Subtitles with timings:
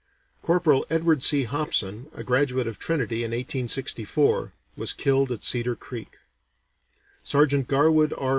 [0.41, 1.43] Corporal Edward C.
[1.43, 6.17] Hopson, a graduate of Trinity in 1864, was killed at Cedar Creek.
[7.23, 8.29] Sergeant Garwood R.